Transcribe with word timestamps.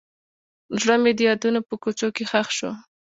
زړه 0.81 0.95
مې 1.03 1.11
د 1.15 1.19
یادونو 1.29 1.59
په 1.67 1.75
کوڅو 1.81 2.07
کې 2.15 2.23
ښخ 2.31 2.47
شو. 2.57 2.71